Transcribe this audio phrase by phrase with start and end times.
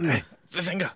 [0.00, 0.90] 来，这三个，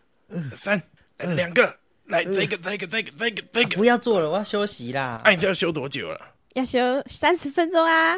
[0.56, 0.80] 三，
[1.18, 1.76] 两个，
[2.06, 5.20] 来，这个，这个，这个，这个，这个，不要做了，我要休息啦。
[5.24, 6.20] 哎，你这要休多久了？
[6.54, 8.14] 要休三十分钟啊！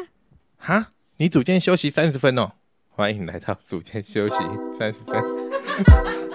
[0.57, 2.51] 哈，你组间休息三十分哦。
[2.89, 4.35] 欢迎来到组间休息
[4.79, 6.26] 三十分。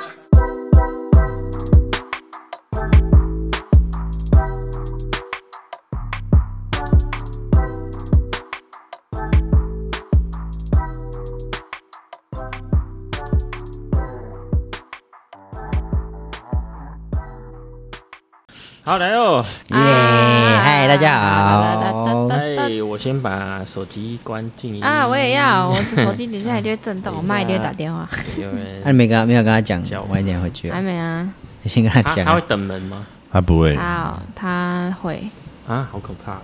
[18.84, 19.76] 好来哦，耶！
[19.76, 22.26] 嗨，大家好。
[22.26, 24.82] 哎，我先把手机关静。
[24.82, 28.08] 啊，我也要，我手机底下就会震动，我妈一定会打电话。
[28.36, 30.68] 有人，那没跟没有跟他讲，晚一点回去。
[30.68, 31.32] 还没啊？
[31.62, 32.24] 你先跟他讲。
[32.24, 33.06] 他会等门吗？
[33.30, 33.76] 他不会。
[33.76, 35.22] 好，他会。
[35.68, 36.38] 啊，好可怕！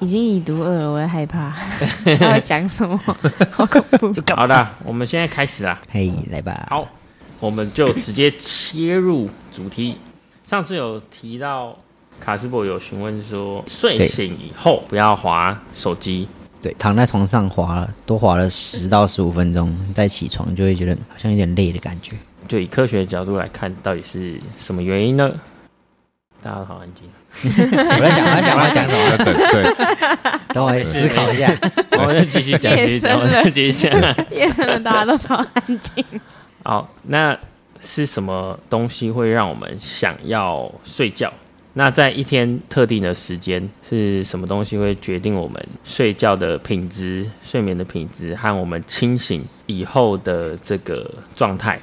[0.00, 1.54] 已经已读二了，我也害怕。
[2.20, 3.00] 他会讲什么？
[3.50, 4.12] 好恐怖。
[4.36, 5.80] 好的，我们现在开始啦。
[5.90, 6.66] 嘿，来吧。
[6.68, 6.86] 好，
[7.40, 9.96] 我们就直接切入主题。
[10.48, 11.76] 上次有提到
[12.18, 16.26] 卡斯伯有询问说，睡醒以后不要滑手机。
[16.62, 22.16] 对，躺在床上滑了，多滑了十到十五分钟，再起床就会觉得好像有点累的感觉。
[22.48, 25.30] 就以科学角度来看，到底是什么原因呢？
[26.42, 27.04] 大家好安静。
[27.44, 29.18] 我在想，我在想，我在讲什么？
[29.52, 31.54] 对，等我思考一下。
[31.90, 34.16] 我再继续讲，继续讲，继续讲。
[34.30, 36.02] 夜深了，大家都超安静。
[36.64, 37.38] 好，那。
[37.80, 41.32] 是什么东西会让我们想要睡觉？
[41.74, 51.78] 那在一天特定的时间，是什么东西会决定我们睡觉的品质、睡眠的品质和我们清醒以后的这个状态？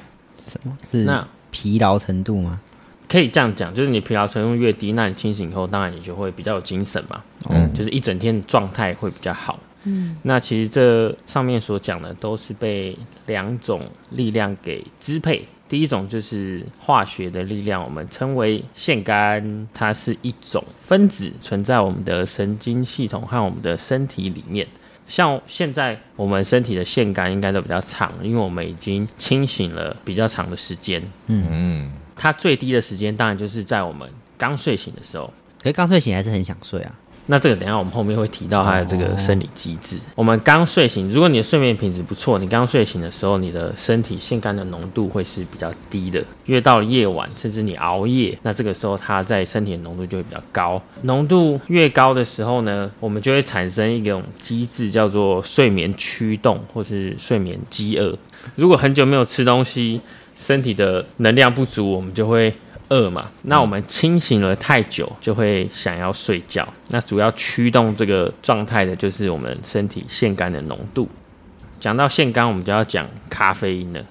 [0.48, 0.78] 什么？
[0.92, 2.60] 是那疲劳程度吗？
[3.08, 7.24] 可以这样讲，就是你疲劳程度越低，那你清醒以后，当然你就会比较有精神嘛。
[7.52, 9.58] 嗯，就是一整天状态会比较好。
[9.84, 15.48] 嗯，那其实这上面所讲的都是被两种力量给支配。
[15.68, 24.68] 第一种就是化学的力量，我们称为腺苷，它是一种分子存在我们的神经系统和我们的身体里面。
[25.08, 31.02] 像现在我们身体的腺苷应该都比较长，因为我们已经清醒了比较长的时间。
[31.28, 35.32] 嗯嗯，它最低的时间当然就是在我们刚睡醒的时候。
[35.62, 36.96] 可是刚睡醒还是很想睡啊。
[37.28, 39.98] 那这个等下我们后面会提到它的这个生理机制。
[40.14, 46.24] 我们刚睡醒，如果你的睡眠品质不错，你刚睡醒的时候，你的身体腺苷的浓度会是比较低的。
[46.46, 50.82] 越到了夜晚，甚至你熬夜，那这个时候它在身体的浓度就会比较高。
[51.02, 58.16] 浓度越高的时候呢，我们就会产生一种机制，叫做睡眠驱动或是睡眠饥饿。
[58.56, 60.00] 如果很久没有吃东西，
[60.40, 62.54] 身体的能量不足，我们就会。
[62.90, 66.68] 饿嘛，那我们清醒了太久，就会想要睡觉。
[66.90, 71.08] 那主要驱动这个状态的，就是我们身体腺苷的浓度。
[71.80, 74.02] 讲到腺苷，我们就要讲咖啡因了。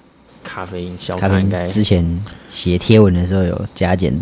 [0.43, 4.13] 咖啡因，小咖应该之前写贴文的时候有加减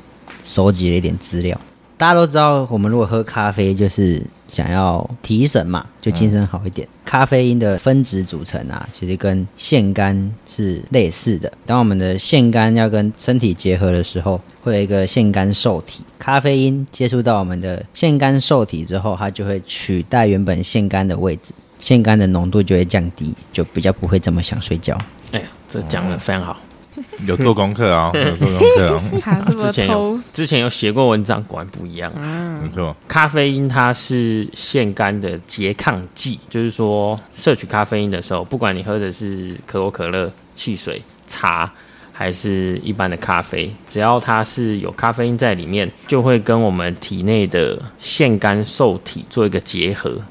[0.41, 1.59] 收集了一点资料。
[1.97, 6.87] 大家都知道，我们如果喝咖啡，就是想要提神嘛，就精神好一点。
[7.05, 11.51] 咖啡因的分子组成啊，其实跟腺苷是类似的。
[11.65, 16.03] 当我们的腺苷要跟身体结合的时候，会有一个腺苷受体。
[16.17, 24.97] 咖啡因接触到我们的腺苷受体之后，它就会取代原本腺苷的位置，腺苷的浓度就会降低，就比较不会这么想睡觉。
[25.31, 26.57] 哎呀，这讲的非常好。
[27.27, 29.45] 有做功课啊， 有做功课啊。
[29.57, 32.57] 之前有之前有写过文章，果然不一样啊。
[32.61, 41.71] 没错，咖啡因它是腺苷的拮抗剂，就是说摄取咖啡因的时候，不管你喝的是可口可乐、汽水、茶，
[42.11, 50.21] 还是一般的咖啡，只要它是有咖啡因在里面，就会跟我们体内的腺苷受体做一个结合。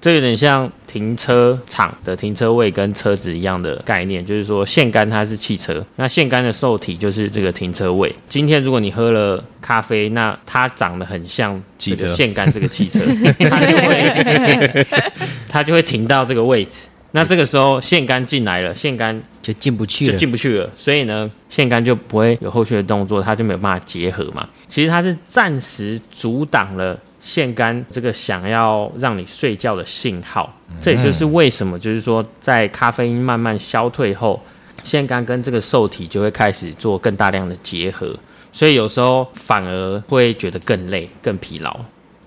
[0.00, 8.14] 这有点像停车场的停车位跟车子一样的概念，就是说腺苷它是汽车，那腺苷的受体就是这个停车位。
[8.26, 13.00] 今天如果你喝了咖啡，那它长得很像这个腺苷这个汽车，
[13.50, 14.86] 它就会
[15.46, 16.88] 它就会停到这个位置。
[17.12, 20.70] 那这个时候腺苷进来了，腺苷就进不去了，就进不去了。
[20.74, 24.48] 所以呢，腺苷就不会有后续的动作，它就没有办法结合嘛。
[24.66, 26.98] 其实它是暂时阻挡了。
[27.20, 34.40] 腺苷这个想要让你睡觉的信号，这也就是为什么，就是说在咖啡因慢慢消退后，
[34.82, 38.18] 腺苷跟这个受体就会开始做更大量的结合，
[38.52, 41.78] 所以有时候反而会觉得更累、更疲劳。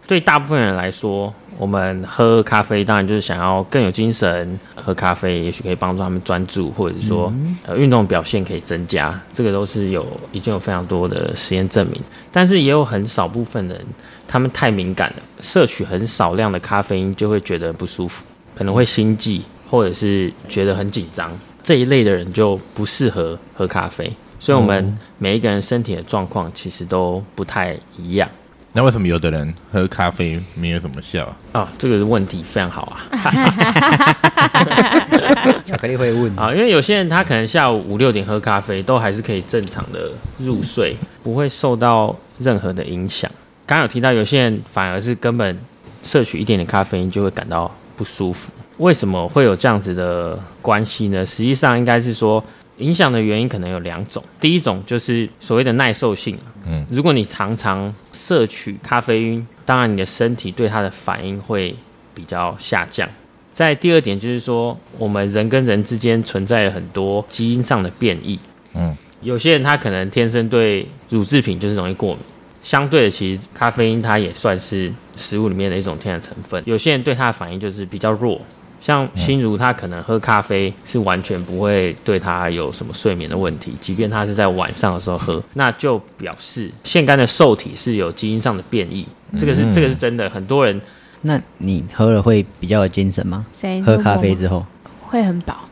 [0.06, 4.60] 对大部分人来说，我们喝咖啡当然就是想要更有精神。
[4.76, 7.32] 喝咖啡也许可以帮助他们专注，或者说
[7.66, 12.02] 呃运动表现可以增加，这个都是有已经有非常多的实验证明。
[12.32, 13.80] 但是也有很少部分人，
[14.28, 21.32] 他们太敏感了，摄取很少量的咖啡因就会觉得不舒服，可能会心悸，或者是觉得很紧张，
[21.64, 24.12] 这一类的人就不适合喝咖啡。
[24.38, 28.30] 所以，我们每一个人身体的状况其实都不太一样
[28.76, 31.62] 那为什么有的人喝咖啡没有什么效啊？
[31.62, 31.70] 啊。
[31.78, 33.06] 这个问题非常好啊
[35.64, 43.30] 巧克力会问啊，因为有些人他可能下午五六点喝咖啡，都还是可以正常的入睡，不会受到任何的影响。
[43.66, 45.58] 刚刚有提到，有些人反而是根本
[46.04, 48.52] 摄取一点点咖啡因就会感到不舒服。
[48.78, 51.24] 为什么会有这样子的关系呢？
[51.24, 52.44] 实际上应该是说，
[52.78, 54.24] 影响的原因可能有两种。
[54.40, 61.76] 第一种就是所谓的耐受性，嗯，如果你常常摄取咖啡因，当然你的身体对它的反应会
[62.14, 63.08] 比较下降。
[63.52, 68.40] 在第二点就是说，我们人跟人之间存在了很多基因上的变异，
[68.74, 72.20] 嗯，有些人他可能天生对乳制品就是容易过敏。
[72.64, 76.64] 相对的，其实咖啡因它也算是食物里面的一种天然成分。
[76.66, 78.40] 有些人对它的反应就是比较弱，
[78.86, 89.08] 像心如他可能喝咖啡是完全不会对他有什么睡眠的问题，即便他是在晚上的时候喝，那就表示腺苷的受体是有基因上的变异。
[89.40, 90.82] 这个是这个是真的，很多人
[91.22, 93.46] 那你喝了会比较有精神吗？
[93.86, 94.66] 喝咖啡之后，
[95.14, 95.70] 会很饱，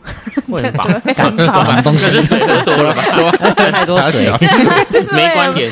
[0.47, 1.81] 会很饱就就会很什饱么。
[1.81, 3.03] 东西喝多了吧？
[3.55, 4.29] 喝太多水，
[5.11, 5.71] 没观点，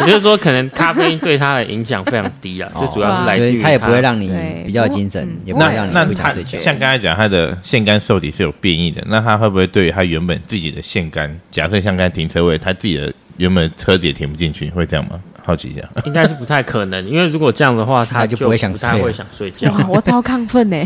[0.00, 4.30] 我就是说，可能咖啡因对他的影响非常低啊，这主要是来自于所以它也不会让你
[4.64, 6.60] 比较精神嗯，也不会让你不想他睡觉。
[6.60, 15.18] 像刚才讲，他的腺苷受体是有变异的，那他会不会对于他原本自己的腺苷，假设像刚才停车位，他自己的原本车子也停不进去，会这样吗？
[15.44, 15.80] 好奇一下。
[16.04, 19.74] 应该是不太可能，因为如果这样的话，他就不会想不太会想睡觉。
[19.88, 20.76] 我超亢奋呢！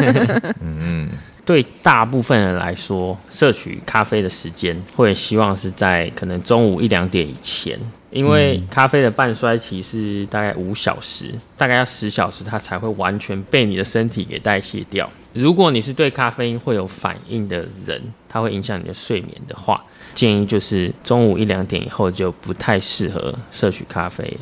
[0.60, 1.08] 嗯，
[1.44, 7.78] 对大部分人来说，摄取咖啡的时间会希望是在可能中午一两点以前，
[8.10, 15.10] 因为咖啡的半衰期是大概五小时，大概要十小时，它才会完全被你的身体给代谢掉。
[15.32, 19.84] 如果你是对咖啡因会有反应的人，它会影响你的睡眠的话，
[20.14, 24.36] 建议就是中午一两点以后就不太适合摄取咖啡。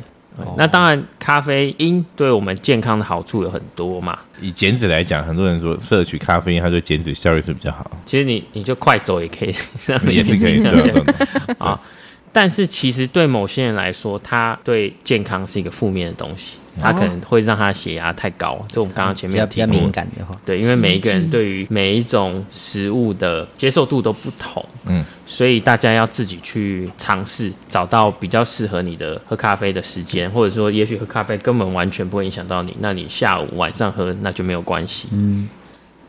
[0.56, 4.18] 那当然，咖啡因对我们健康的好处有很多嘛。
[4.40, 9.54] 以减脂来讲，很多人说摄取咖啡因，它对减脂效率是比较好，其实你你就快走也可以，
[10.14, 11.14] 也是可以，对啊对啊对
[11.58, 11.80] 啊啊。
[12.32, 18.64] 但是其实对某些人来说，他对健康是一个负面的东西，他可能会让他血压太高。
[18.68, 19.92] 这我们刚刚前面有提过较比较敏。
[19.92, 35.08] 感的话，对，因为每一个人对于每一种食物的接受度都不同，嗯，所以大家要自己去尝试，找到比较适合你的喝咖啡的时间，或者说，也许喝咖啡根本完全不会影响到你，那你下午晚上喝那就没有关系。
[35.12, 35.48] 嗯，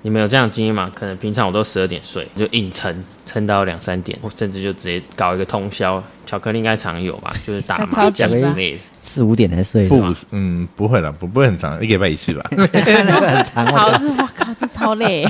[0.01, 0.91] 你们有这样的经验吗？
[0.95, 6.01] 可能平常我都十二点睡，就硬撑撑到两三点，或甚至就直接搞一个通宵。
[6.25, 8.79] 巧克力应该常有吧，就是打麻将之类的。
[9.01, 12.45] 四五点才睡，不，嗯，不会了，不不会很长，一个礼拜一次吧。
[12.51, 12.81] 那个
[13.27, 15.27] 很长，好，我是我靠，这超累。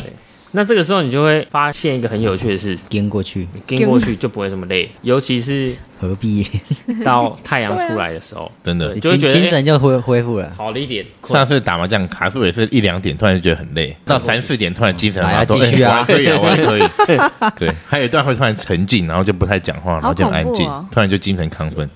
[0.51, 6.45] 那这个时候你就会发现一个很有趣的事，跟过去，你跟过去就不会这么累，尤其是何必？
[7.05, 10.51] 到太阳出来的时候， 真的对就会精觉得哎精神就恢恢复了。
[10.57, 11.05] 好了一点。
[11.25, 17.51] 上次打麻将卡数也是一两点，突然就觉得很累，到三四点突然精神很好，还要说继续啊哎我还可以啊，我还可以。
[17.59, 21.87] 对，还有一段会突然沉静，然后就不太讲话，然后就安静突然就精神亢奋。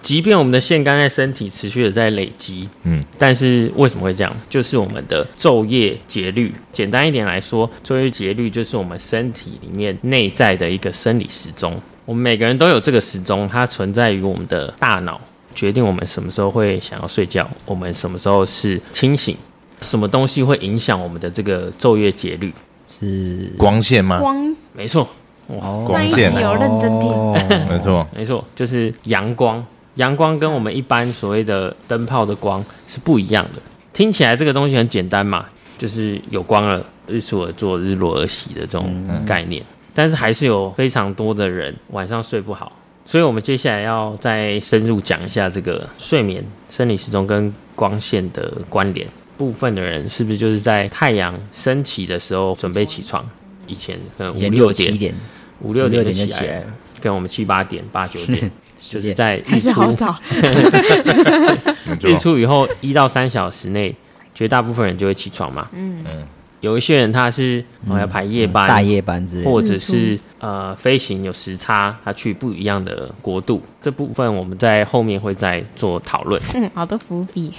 [0.00, 4.34] 即便我们的腺苷在身体持续的在累积，嗯，但是为什么会这样？
[4.48, 6.54] 就是我们的昼夜节律。
[6.72, 11.80] 简单一点来说，昼夜节律就是我们身体里面内在的一个生理时钟。
[12.04, 15.20] 我们每个人都有这个时钟，它存在于我们的大脑，
[15.54, 19.36] 决定我们什么时候会想要睡觉，我们什么时候是清醒，
[19.82, 22.52] 什么东西会影响我们的这个昼夜节律。
[22.88, 24.18] 是光线吗？
[24.18, 25.06] 光没错，
[25.48, 27.34] 哦上一集有认真听，哦
[27.68, 29.64] 没错， 没错，就是阳光。
[29.94, 33.60] 阳光跟我们一般所谓的灯泡的光是不一样的。
[33.92, 38.94] 听起来这个东西很简单嘛，就是有光了，日出而作，日落而息的这种
[39.26, 39.60] 概念。
[39.92, 42.70] 但是还是有非常多的人晚上睡不好，
[43.04, 49.04] 所以我们接下来要再深入讲一下这个睡眠生理时钟跟光线的关联。
[49.36, 53.28] 部分的人是不是就是在太阳升起的时候准备起床？
[53.66, 55.14] 以前可能五六点，
[55.60, 56.64] 五六点起来
[57.00, 60.16] 跟我们七八点、八九点， 就是在日出是好早。
[62.00, 62.16] 日。
[62.18, 63.94] 出以后一到三小时内，
[64.34, 65.68] 绝大部分人就会起床嘛。
[65.72, 66.26] 嗯嗯
[66.60, 76.42] 有一些人他是我要排夜班，大夜班之类，或者是呃飞行有时差，他去不一样的国度，这部分我们在后面会再做讨论。
[76.56, 77.52] 嗯，好的伏笔。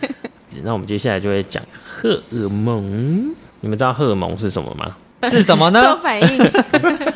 [0.62, 3.34] 那我们接下来就会讲荷尔蒙。
[3.60, 4.94] 你们知道荷尔蒙是什么吗？
[5.30, 6.00] 是什么呢做呢？
[6.02, 6.50] 反应，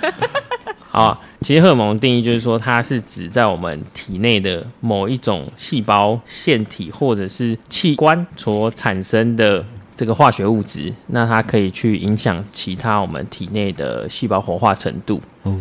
[0.91, 15.21] 好啊，其实荷尔蒙定义就是说，它是指在我们体内的某一种细胞、腺体或者是器官所产生的这个化学物质，那它可以去影响其他我们体内的细胞活化程度。
[15.43, 15.61] 哦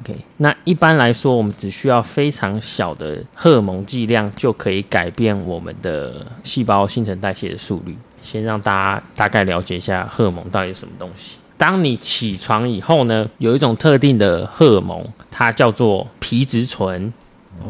[0.00, 7.96] ，OK，那一般来说，我们只需要非常小的荷尔蒙剂量就可以改变我们的细胞新陈代谢的速率。
[8.22, 11.38] 先让大家大概了解一下荷尔蒙到底是什么东西。
[11.60, 17.12] 当你起床以后呢，有一种特定的荷尔蒙，它叫做皮质醇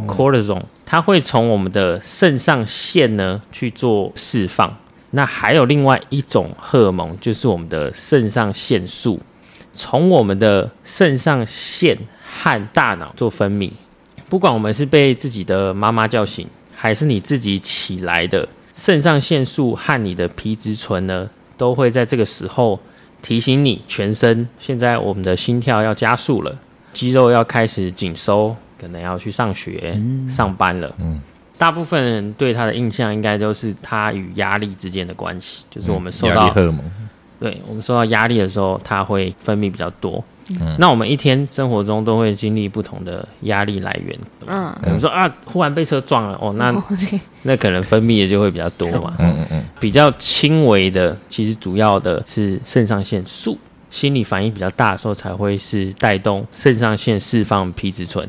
[0.07, 4.73] （cortisol），它会从我们的肾上腺呢去做释放。
[5.11, 9.19] 那还有另外一种荷尔蒙，就是我们的肾上腺素。
[9.75, 13.73] 从我们的肾上腺和大脑做分泌。
[14.29, 22.79] 不管我们是被自己的妈妈叫醒，还是你自己起来的，肾上腺素和你的皮质醇呢，都会在这个时候
[23.23, 26.59] 提醒你全身现在我们的心跳要加速了，
[26.93, 30.95] 肌肉要开始紧收，可能要去上学、上班了。
[30.99, 31.21] 嗯
[31.59, 36.81] 大部分人对他的印象应该都是他与压力之间的关系，就是我们受到力荷尔蒙，
[37.39, 40.25] 对我们受到压力的时候，它会分泌比较多。
[40.79, 46.83] 那我们一天生活中都会经历不同的压力来源，嗯，可能说啊，忽然被车撞了，哦，那 哦
[47.43, 49.15] 那可能分泌的就会比较多嘛。
[49.21, 53.59] 嗯嗯嗯，比较轻微的，其实主要的是肾上腺素，
[53.91, 58.29] 心理反应比较大的时候才会是带动肾上腺释放皮质醇。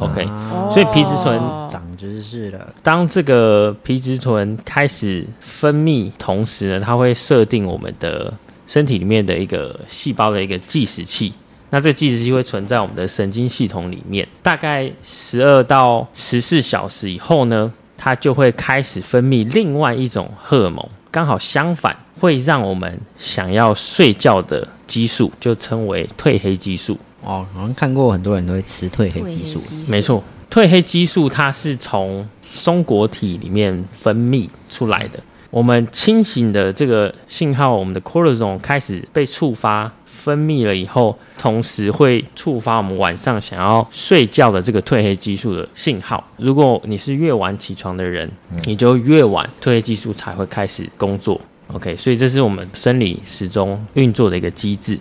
[0.00, 0.68] OK，、啊。
[0.70, 1.68] 所以皮质醇哦。
[1.70, 8.32] 长知识了，当这个皮质醇开始分泌，同时呢，它会设定我们的
[8.66, 11.32] 身体里面的一个细胞的一个计时器。
[11.70, 26.98] 那这个计时器会存在我们的神经系统里面，大概十二到十四小时以后呢，它就会开始分泌另外一种荷尔蒙，刚好相反，会让我们想要睡觉的激素，就称为褪黑激素。
[27.22, 35.20] 哦，好像看过很多人都会吃褪黑激素，没错，褪黑激素它是从松果体里面分泌出来的。
[35.50, 46.22] 我们清醒的这个信号，我们的 cortisol 开始被触发分泌了以后，同时会触发我们晚上想要睡觉的这个褪黑激素的信号。
[46.36, 48.28] 如果你是越晚起床的人，
[48.64, 51.40] 你就越晚褪黑激素才会开始工作。
[51.72, 54.98] OK，所以这是我们生理时钟运作的一个机制。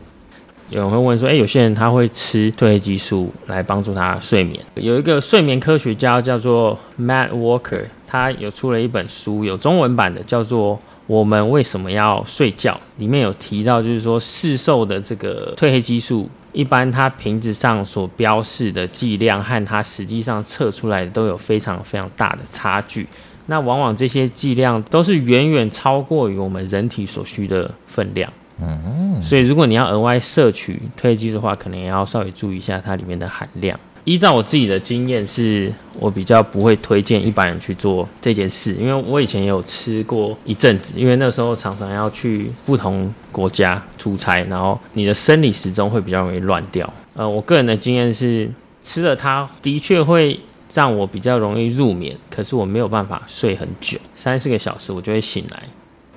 [0.69, 4.61] 有人会问说，哎、有些人他会吃褪黑激素来帮助他睡眠。
[4.75, 10.75] 有一个睡眠科学家叫做 Matt Walker，他有出了一本书，有中文版的，叫做
[11.07, 12.73] 《我们为什么要睡觉》。
[12.99, 23.07] 里面有提到，就是说市售的这个褪黑激素，一般它瓶子上所标示的剂量和它实际上测出来的都有非常非常大的差距。
[23.45, 28.31] 那往往这些剂量都是远远超过于我们人体所需的分量。
[28.59, 33.79] 嗯所以如果你要额外摄取褪黑激素的话，可能也要稍微注意一下它里面的含量。
[34.07, 46.91] 依照我自己的经验，是我比较不会推荐一般人去做这件事，因为我以前也有吃过一阵子，因为那时候常常要去不同国家出差，然后你的生理时钟会比较容易乱掉。
[47.15, 48.49] 呃，我个人的经验是，
[48.81, 50.39] 吃了它的确会
[50.73, 55.63] 让我比较容易入眠，可是我没有办法睡很久，三四个小时我就会醒来。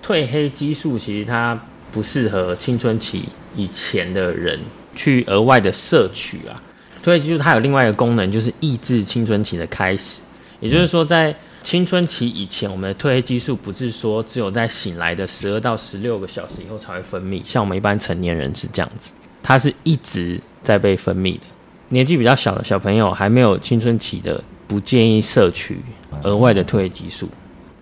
[0.01, 3.25] 褪黑激素其实它不适合青春期
[3.57, 4.61] 以前的人
[4.95, 6.63] 去额外的摄取啊。
[7.03, 10.21] 褪黑激素它有另外一个功能，就是抑制青春期的开始。
[10.61, 19.11] 也就是说，在青春期以前，我们的褪黑激素不是说只有在醒来的十二到十六个小时以后才会分泌，像我们一般成年人是这样子，
[19.43, 21.43] 它是一直在被分泌的。
[21.89, 25.81] 年纪比较小的小朋友，还没有青春期的，不建议摄取
[26.23, 27.29] 额外的褪黑激素。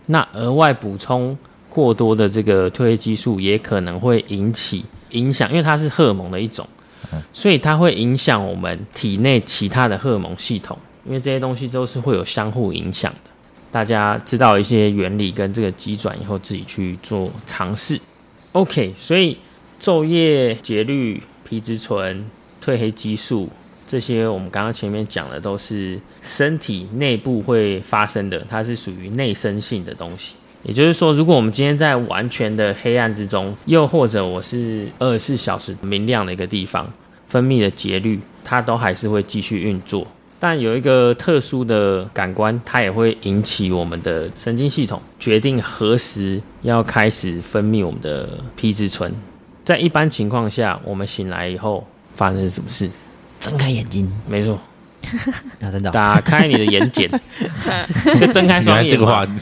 [0.06, 1.36] 那额外补充
[1.68, 6.66] 过多的这个褪黑激素，也可能会引起影响，因为它是荷尔蒙的一种，
[7.32, 13.30] 所以它会影响我们体内其他的荷尔蒙系统，因为这些东西都是会有相互影响的。
[13.70, 18.00] 大家知道一些原理跟这个机转以后，自己去做尝试。
[18.52, 19.36] OK，所以
[19.80, 22.24] 昼夜节律、皮质醇、
[22.64, 23.48] 褪黑激素
[23.86, 30.36] 这些，我们刚刚前面讲的都是身体内部会发生的，它是属于内生性的东西。
[30.64, 36.90] 也就是说，如果我们今天在完全的黑暗之中，又或者我是二十四小时明亮的一个地方，
[37.28, 40.06] 分泌的节律它都还是会继续运作。
[40.40, 49.12] 但有一个特殊的感官，它也会引起我们的神经系统，决定何时要开始分泌我们的皮质醇。
[49.64, 51.84] 在一般情况下，我们醒来以后
[52.14, 52.88] 发生什么事？
[53.40, 54.58] 睁开眼睛，没错，
[55.60, 55.90] 啊，真的？
[55.90, 57.08] 哦，打开你的眼睑，
[58.20, 59.38] 就睁开原双眼这个话嘛。，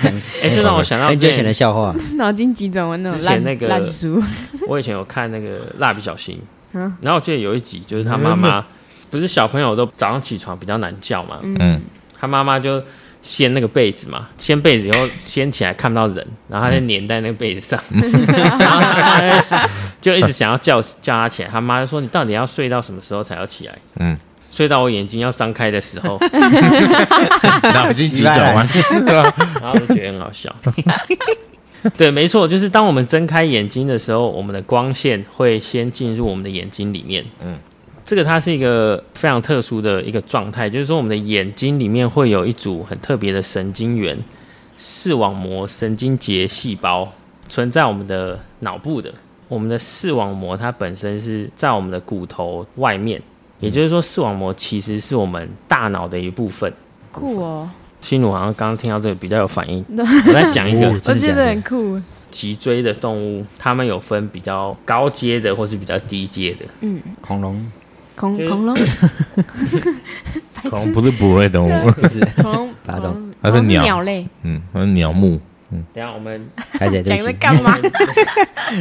[0.00, 0.12] 讲
[0.42, 4.22] 哎、这让我想到之很久以前的，笑话，脑筋急转弯那种烂之前那个烂书，
[4.68, 6.40] 我以前有看那个蜡笔小新，
[6.72, 6.94] 嗯。
[7.00, 8.64] 然后我记得有一集就是他妈妈，
[9.10, 11.80] 不是小朋友都早上起床比较难叫嘛，嗯，
[12.18, 12.82] 他妈妈就
[13.22, 19.68] 掀那个被子嘛，掀被子以后掀起来看不到人，然后他就粘在那个被子上，然后他
[20.00, 23.76] 就一直想要叫叫他起来，他妈就说你到底要睡到什么时候才要起来？
[23.98, 24.16] 嗯，
[24.56, 26.18] 睡到我眼睛要张开的时候，
[27.74, 29.34] 脑筋急转弯，对吧？
[29.60, 30.50] 然后我就觉得很好笑。
[31.98, 37.22] 对，没错，就是当我们睁开眼睛的时候，我们的光线会先进入我们的眼睛里面。
[37.40, 37.58] 嗯嗯，
[38.06, 44.18] 这个它是一个非常特殊的一个状态，就是说我们的眼睛里面会有一组很特别的神经元——
[44.80, 47.12] 视网膜神经节细胞，
[47.46, 49.12] 存在我们的脑部的。
[49.48, 53.20] 我们的视网膜它本身是在我们的骨头外面，
[53.60, 56.72] 也就是说，视网膜其实是我们大脑的一部分。
[57.12, 57.68] 酷哦，
[58.00, 59.84] 新鲁好像刚刚听到这个比较有反应。
[59.96, 62.00] 我再讲一个哦，我觉得真的很酷。
[62.30, 66.66] 脊椎的动物，它们有分比较高阶的，或是比较低阶的。
[66.80, 67.70] 嗯，恐龙
[68.14, 68.76] 恐恐龙，
[70.68, 77.78] 恐龙不是哺乳类动物，不是恐龙，八种它是鸟鸟类，嗯，它是鸟目，嗯等下我们 开始对讲在干嘛？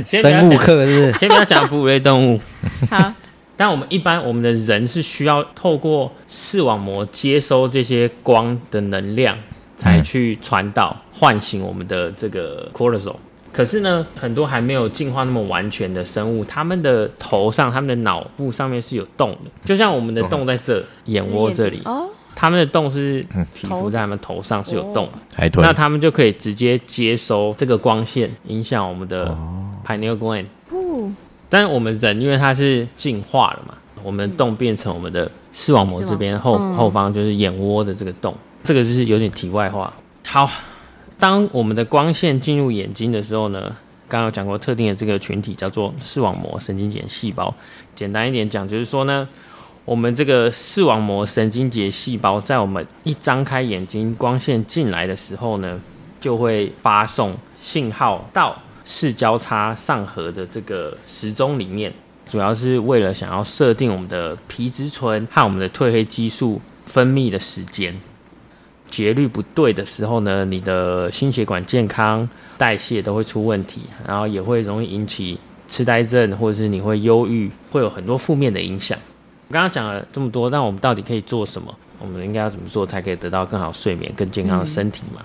[0.05, 1.19] 生物讲，课是不是？
[1.19, 2.41] 先不要讲哺乳类动物。
[2.89, 3.13] 好，
[3.57, 9.37] 但我们一般我们的人是需要透过视网膜接收这些光的能量，
[9.77, 13.15] 才去传导唤醒我们的这个 cortisol。
[13.53, 25.13] 可是呢，很多还没有进化那么完全的生物，他们的头上、他们的脑部上面是有洞的，就像我们的洞在这眼窝这里，哦，他们的洞是皮肤在他们头上是有洞的。
[25.37, 29.33] 海豚那他们就可以直接接收这个光线，影响我们的
[29.87, 30.47] pineal gland。
[31.45, 39.93] 酷，但是我们人因为它是进化了嘛，我们的洞变成我们的视网膜这边后、嗯后方就是眼窝的这个洞，这个就是有点题外话。
[40.25, 40.49] 好，
[41.17, 43.61] 当我们的光线进入眼睛的时候呢，
[44.07, 47.53] 刚刚有讲过特定的这个群体叫做视网膜神经节细胞。
[47.95, 49.27] 简单一点讲，就是说呢，
[49.85, 55.79] 我们这个视网膜神经节细胞在我们一张开眼睛，光线进来的时候呢，
[56.19, 61.91] 就会发送信号到视交叉上颌的这个时钟里面，
[62.25, 67.93] 主要是为了想要设定我们的皮质醇和我们的褪黑激素分泌的时间。
[68.87, 78.97] 节律不对的时候呢，你的心血管健康、代谢都会出问题，然后也会容易引起痴呆症，或者是你会忧郁，会有很多负面的影响。
[79.47, 81.75] 我刚刚讲了这么多，那我们到底可以做什么？
[81.97, 85.21] 我们应该要怎么做才可以得到更好睡眠、更健康的身体嘛、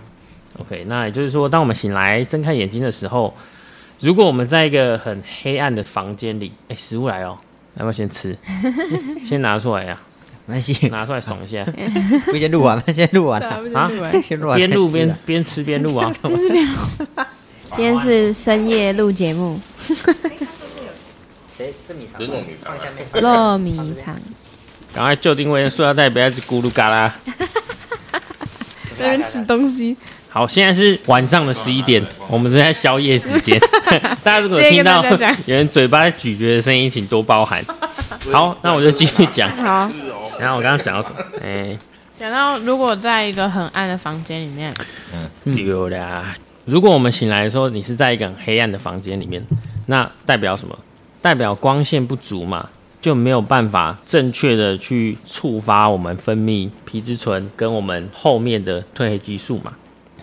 [0.69, 3.35] k 那也就是说，当我们醒来睁开眼睛的时候，
[4.01, 7.37] 如果我们在一个很黑暗的房间里，哎、食物来哦，
[7.77, 8.37] 要不要先吃？
[9.27, 10.01] 先拿出来呀、
[10.47, 11.65] 没关系，拿出来爽一下，
[12.27, 12.83] 不先录完了？
[12.93, 13.91] 先录完了啊，
[14.23, 16.13] 先录完边录边再吃啊边吃边录啊。
[17.77, 19.61] 今天是深夜录节目，
[21.57, 24.17] 谁这米肠糯米肠放下面，糯米糖，
[24.93, 27.15] 赶快就定位，塑料袋不要咕噜嘎啦。
[28.99, 29.97] 在那边吃东西，
[30.33, 33.59] 好，现在是晚上的十一点，我们正在宵夜时间。
[34.23, 37.61] 大家如果听到有人嘴巴在咀嚼的声音，请多包涵。
[38.33, 39.51] 好，那我就继续讲。
[39.57, 39.91] 好。
[40.39, 41.17] 然后我刚刚讲到什么？
[41.43, 41.77] 哎、
[42.19, 44.73] 讲到如果在一个很暗的房间里面，
[45.45, 46.25] 丢啦！
[46.65, 49.45] 如果我们醒来的时候，你是在一个很黑暗的房间里面，
[49.87, 50.79] 那代表什么？
[51.21, 52.69] 代表光线不足嘛，
[53.03, 59.73] 就没有办法正确的去触发我们分泌皮质醇跟我们后面的褪黑激素嘛。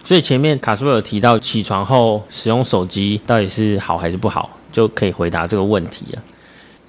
[0.07, 6.23] 所以前面卡斯贝有提到，起床后使用手机到底是好还是不好，就可以回答这个问题了。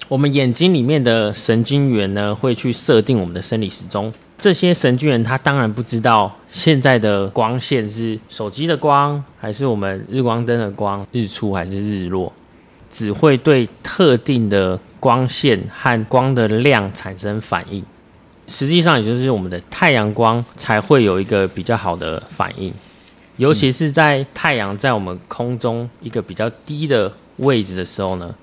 [0.07, 4.13] 我们眼睛里面的神经元呢，会去设定我们的生理时钟。
[4.37, 12.31] 这些神经元它当然不知道现在的光线是手机的光，还是我们日光灯的光，日出还是日落，
[12.89, 17.83] 只会对特定的光线和光的量产生反应。
[18.47, 22.73] 实际上，也就是我们的太阳光才会有一个比较好的反应，
[23.39, 28.35] 尤其是在太阳在我们空中一个比较低的位置的时候呢，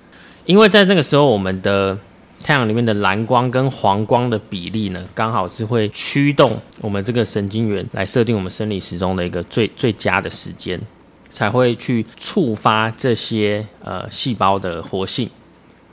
[0.47, 1.97] 因为在那个时候，我们的
[2.43, 10.81] 太阳里面的蓝光跟黄光的比例呢，刚好是会驱动我们这个神经元来设定我们生理时钟的一个最最佳的时间，
[11.29, 15.29] 才会去触发这些呃细胞的活性。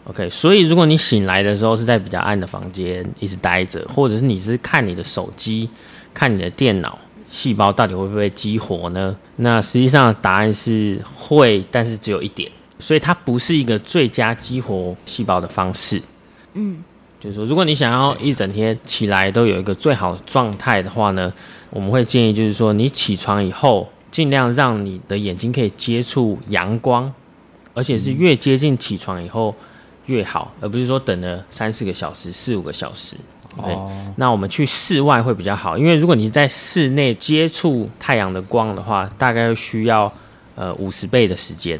[0.06, 5.70] OK，所以如果你醒来的时候是在比较暗的房间一直待着，或者是你是看你的手机、
[6.14, 6.98] 看你的电脑，
[7.34, 9.16] 细胞到底会不会激活呢？
[9.38, 16.00] 那实际上答案是会，但是只有一点，所以它不是一个最佳激活细胞的方式。
[16.54, 16.84] 嗯，
[17.20, 21.34] 就是说，如果你想要一整天起来都有一个最好的状态的话呢，
[21.72, 27.12] 我们会建议就是说，你起床以后，尽量让你的眼睛可以接触阳光，
[27.74, 29.56] 而且是越接近起床以后
[30.06, 33.16] 越好，而不是说等了三四个小时、四五个小时。
[33.58, 40.12] 对哦，那我们去室外会比较好，因为如果你在室内接触太阳的光的话，大概需要
[40.56, 41.80] 呃五十倍的时间。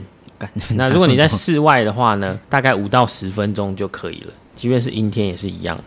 [0.76, 5.80] 那如果你在室外的话呢， 大概五到十分钟就可以了，即便是阴天也是一样。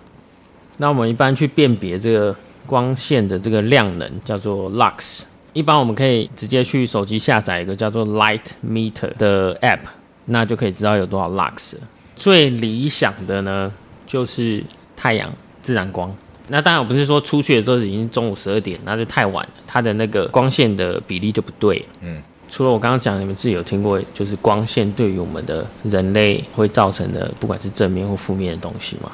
[0.78, 2.34] 那我们一般去辨别这个
[2.66, 5.20] 光线的这个量能叫做 lux，
[5.52, 9.80] 一般我们可以直接去手机下载一个叫做 Light Meter 的 app，
[10.24, 11.74] 那就可以知道有多少 lux。
[12.14, 13.70] 最理想的呢，
[14.06, 14.64] 就是
[14.96, 15.30] 太阳
[15.66, 16.14] 自然光。
[16.46, 21.84] 那当然，我不是说出去的时候已经中午十二点，那就太晚了，它的那个光线的比例就不对。
[22.02, 29.10] 嗯，除了我刚刚讲，你们自己有听过，就是光线对于我们的人类会造成的，不管是正面或负面的东西嘛？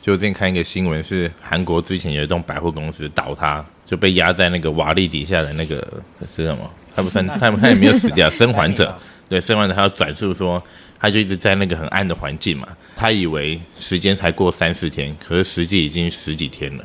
[0.00, 5.76] 就最近看一个新闻，是韩国之前有一栋百货公司倒塌，就被压在那个瓦砾底下的那个
[6.36, 6.70] 是什么？
[6.94, 8.96] 他不算，他们他也没有死掉，生还者。
[9.28, 10.62] 对，生还者他要转述说，
[11.00, 16.84] 他就一直在那个很暗的环境嘛，他以为时间才过三四天，可是实际已经十几天了。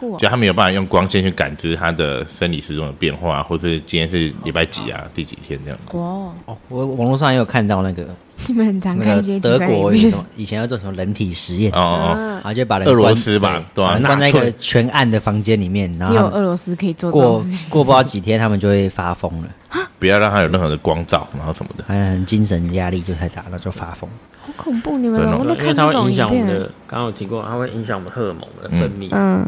[0.00, 5.78] 酷哦就他没有办法用光线去感知他的生理时钟的变化，或者今天是礼拜几啊，第几天这样。
[5.92, 6.32] 哇！
[6.46, 8.06] 哦，我网络上也有看到那个
[8.46, 17.68] 你们很常那看一些个德国有什么以前要做什么人体实验，哦哦，然后就把人俄罗关斯吧对啊关在一个全暗的房间里面，然后只有俄罗斯可以做这种过事情。
[17.68, 19.48] 过不知道几天，他们就会发疯了，
[19.98, 21.84] 不要让他有任何的光照，然后什么的。
[21.86, 24.08] 好像精神压力就太大了，就发疯。
[24.42, 24.96] 好恐怖！
[24.96, 26.58] 你们对怎么都因为它会看这种影影响我们片？
[26.58, 29.08] 的，刚刚有提过，它会影响我们荷尔蒙的分泌。
[29.12, 29.46] 嗯，啊，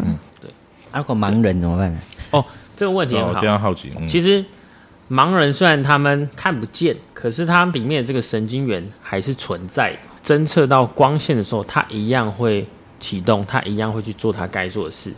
[0.98, 1.98] 如果盲人怎么办呢？
[2.30, 2.44] 哦，
[2.76, 3.46] 这个问题很哦，好这。
[3.46, 4.44] 样好奇，嗯，其实
[5.10, 9.98] 盲人虽然他们看不见，可是他里面的这个神经元还是存在的。
[10.24, 12.64] 侦测到光线的时候，它一样会
[13.00, 15.12] 启动，它一样会去做它该做的事。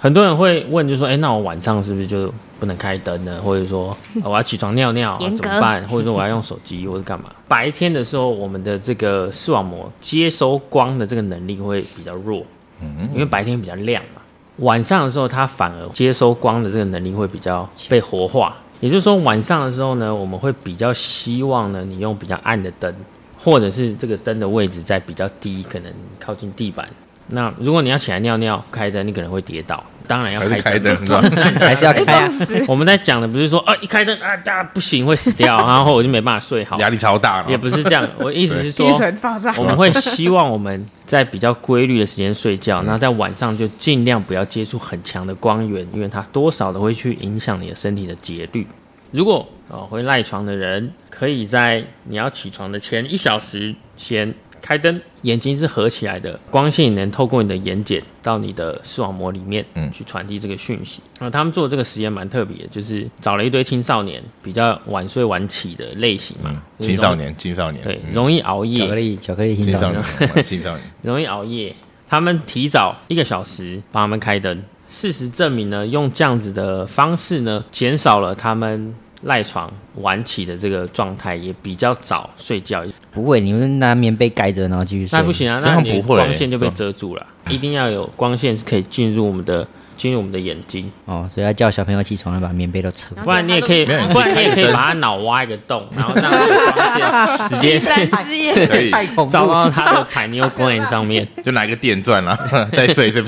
[0.00, 3.40] 很多人会问，就说：“哎、那我晚上是不是就不能开灯呢？
[3.42, 5.86] 或者说、呃 我要起床尿尿、啊、怎么办？
[5.88, 12.44] 或者说我要用手机或者干嘛？”白天的时候，我们的这个视网膜接收光的这个能力会比较弱，
[12.80, 14.17] 嗯因为白天比较亮嘛。
[14.58, 18.56] 晚上的时候，它反而接收光的这个能力会比较被活化。
[18.80, 22.94] 也就是说，晚上的时候呢，我们会比较希望呢，你用比较暗的灯，
[23.42, 26.88] 或者是这个灯的位置在比较低，可能靠近地板。
[27.28, 29.82] 那如果你要起来尿尿开灯，你可能会跌倒。
[30.08, 30.96] 当然要开开灯。
[31.04, 31.20] 灯是吧？
[31.60, 32.30] 还是要开啊？
[32.66, 38.08] 我们在讲的不是说啊，一开灯啊，大家不行会死掉， 然后我就没办法睡好，压力超大，也不是这样。
[38.18, 48.66] 我意思是说，精神爆炸我们会希望我们在比较规律的时间睡觉，然后在晚上就尽量不要接触很强的光源，因为它多少的会去影响你的身体的节律。
[49.10, 59.90] 如果哦会赖床的人，可以在你要起床的前一小时先开灯，眼睛是合起来的，光线能透过你的眼睑到你的视网膜里面，嗯。
[59.92, 61.00] 去传递这个讯息。
[61.18, 68.12] 啊，他们做的这个实验蛮特别的，就是找了一堆青少年，比较晚睡晚起的类型嘛，青少年，青少年，对，嗯。
[68.12, 68.80] 容易熬夜。
[68.80, 71.74] 巧克，力，巧克力青青少少年青少年， 容易熬夜，
[72.06, 74.62] 他们提早一个小时帮他们开灯。
[74.90, 82.84] 事实证明呢，用这样子的方式呢，减少了他们赖床晚起的这个状态，也比较早睡觉。
[83.10, 85.18] 不会，你们拿棉被盖着，然后继续睡。
[85.18, 89.66] 那不行啊，那你样不会光线就被遮住了，一定要有光线是可以进入我们的
[89.98, 93.14] 进入我们的眼睛，哦，所以要叫小朋友起床了，把棉被都扯。
[93.16, 99.30] 不然你也可以，不然你也可以把他脑挖一个洞，然后让直接三只眼，可以，恐怖。
[99.30, 101.26] 照到他的 pineal gland 上面。
[101.42, 102.38] 就拿一个电钻啦，
[102.72, 103.22] 再 睡睡，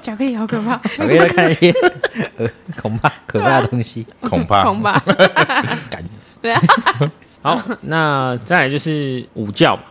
[0.00, 1.74] 巧克力好可怕，巧克力在看一
[2.80, 4.06] 恐怕可怕的东西。
[4.20, 4.62] 恐怕。
[4.62, 4.98] 恐怕。
[5.90, 6.02] 感
[6.40, 6.62] 对啊，
[7.42, 9.82] 好，那再来就是午觉吧，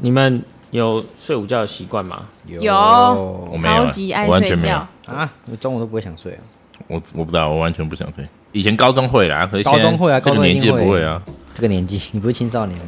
[0.00, 2.22] 你们有睡午觉的习惯吗？
[2.46, 5.12] 有我没有超级爱我完睡全没有觉。
[5.12, 6.40] 啊，我中午都不会想睡啊。
[6.86, 8.26] 我我不知道，我完全不想睡。
[8.52, 11.22] 以前高中会啦，可是现在高中会啊这个年纪高中一定会不会啊。
[11.54, 12.80] 这个年纪， 你不是青少年，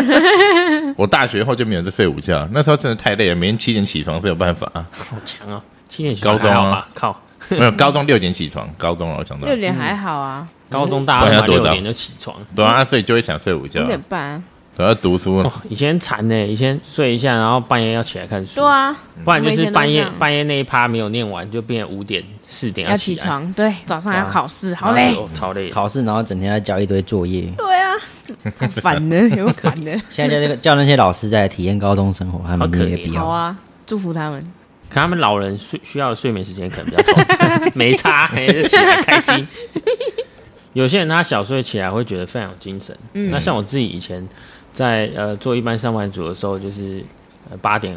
[0.96, 4.86] 我大学后就没有在睡午觉，那时候真的太累了，每天七点起床是有办法啊。
[4.92, 5.62] 好强啊！
[5.88, 6.88] 七点起床高中啊还好吧？
[6.94, 12.34] 靠，没有，高中六点起床，高中啊，我想到六，点还好啊，高中大不然要多早家六点就起床。
[12.56, 14.42] 对啊，所以就会想睡午觉五，点半。
[14.76, 18.56] 我要读书哦，以前惨呢，以前睡一下，然后半夜要起来看书。
[18.56, 25.68] 对，啊，不然就是半夜半夜那一趴没有念完，就变成五点四点要起床，对，早上还要考试，好累超累。
[25.68, 27.42] 考试然后整天要交一堆作业。
[27.56, 27.92] 对啊，
[28.56, 29.92] 太烦了， 有烦的。
[30.08, 33.20] 现在叫那个叫那些老师在体验高中生活，他们好可怜也必要。
[33.20, 33.56] 好啊，
[33.86, 34.44] 祝福他们。
[34.88, 38.28] 可他们老人睡需要的睡眠时间可能比较短， 没差，
[38.66, 39.46] 起来开心。
[40.74, 44.26] 有些人他小睡起来会觉得非常有精神，嗯那像我自己以前
[44.72, 47.04] 在呃做一般上班族的时候，就是
[47.50, 47.96] 呃八点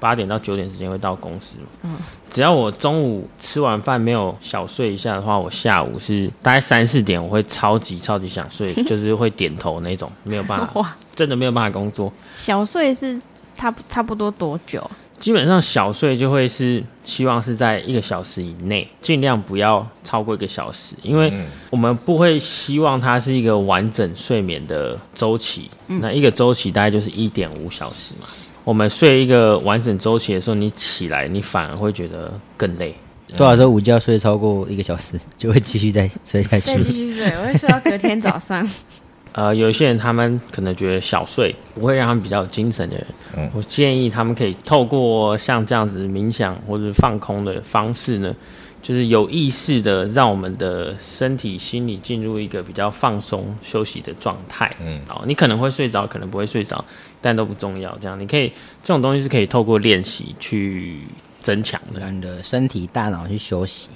[0.00, 1.96] 八点到九点之间会到公司嘛，嗯
[2.30, 12.12] 只要我中午吃完饭没有小睡一下的话，我下午是大概三四点我会超级超级想睡， 就是会点头那种，没有办法， 真的没有办法工作。
[12.32, 13.18] 小睡是
[13.54, 14.88] 差不差不多多久？
[15.18, 25.70] 基本上小睡就会是希望是在一个小时以内，尽量不要超过一个小时，因为嗯我们不会希望它是一个完整睡眠的周期。
[25.86, 28.26] 那一个周期大概就是一点五小时嘛。
[28.64, 32.94] 我们睡一个完整周期的时候，你起来你反而会觉得更累。
[33.36, 36.92] 多少时候午觉睡超过一个小时，就会继续再睡下再继。
[36.92, 38.66] 续睡，我会睡到隔天早上。
[39.32, 48.34] 呃，有一些人他们可能觉得小睡不会让他们比较有精神的人，嗯我建议他们可以透过像这样子冥想或者放空的方式呢，
[48.82, 54.74] 就是有意识的让我们的身体、心理进入一个比较放松、休息的状态。
[54.84, 56.84] 嗯好，你可能会睡着，可能不会睡着，
[57.20, 57.96] 但都不重要。
[58.00, 58.48] 这样你可以
[58.82, 60.98] 这种东西是可以透过练习去
[61.42, 63.90] 增强的，让你的身体、大脑去休息。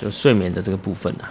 [0.00, 1.28] 就睡眠的这个部分啊。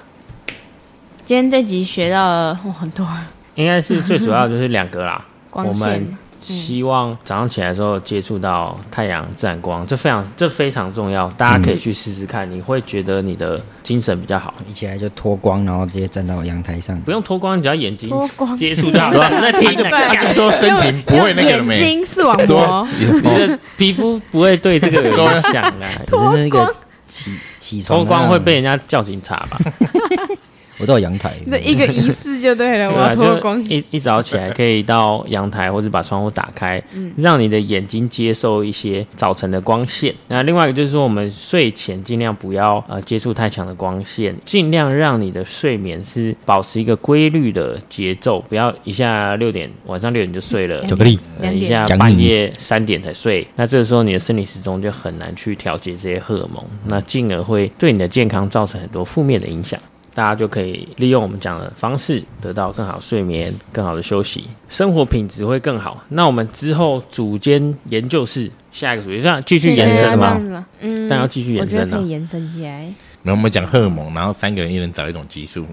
[1.30, 3.08] 今天这集学到了、哦、很多
[3.54, 5.24] 应该是最主要就是两个啦。
[5.52, 14.56] 光线我们，希望早上起来的时候接触到太阳、自然光，这非常这非常重要，大家可以去试试看，你会觉得你的精神比较好。
[14.68, 17.12] 一起来就脱光，然后直接站到阳台上不。
[17.12, 21.78] 用脱光，你只要眼睛脱光接触到，那听他就他就说身体不会那个了眼没？
[21.78, 25.86] 睛视网对膜，你的皮肤不会对这个有影响啊。
[26.10, 29.60] 可是那个起起床脱光会被人家叫警察吧？
[30.80, 31.34] 种，我到阳台。
[31.46, 33.70] 那一个仪式就对了，我 对啊，要脱光就。
[33.76, 36.82] 一一早起来可以到阳台或者把窗户打开，
[37.18, 40.14] 让你的眼睛接受一些早晨的光线。
[40.28, 59.80] 那另外一个就是说，我们睡前尽量不要呃接触太强的光线，尽量让你的睡眠是保持一个规律的节奏，不要一下六点晚上六点就睡了，巧克力，等一下半夜三点才睡，那这个时候你的生理时钟就很难去调节这些荷尔蒙，那进而会对你的健康造成很多负面的影响。
[60.20, 66.04] 大家就可以利用我们讲的方式，得到更好睡眠、更好的休息，生活品质会更好。
[66.10, 70.66] 那我们之后组间研究室下一个主题，这样继续延伸吗？
[70.82, 72.82] 嗯，但要继续延伸啊呢我觉得可以延伸起来。
[73.24, 75.66] 然后我们讲荷尔蒙，然后三个人一人找一种激素，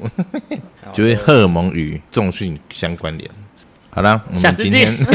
[0.94, 3.28] 就是荷尔蒙与重训相关联。
[3.90, 5.10] 好啦，我们今天 渴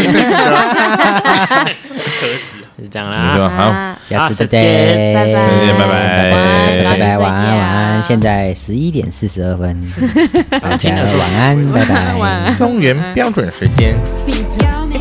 [2.37, 3.35] 死，就这样啦。
[3.37, 4.63] 就好，啊下次再见。
[4.63, 6.83] 见，拜拜再见。
[6.83, 7.17] 拜拜。
[7.19, 8.03] 晚安晚安，晚安。
[8.03, 9.79] 现在十一点四十二分，
[10.59, 10.89] 大家
[11.19, 12.55] 晚安，拜拜，晚安。
[12.55, 13.95] 中原标准时间。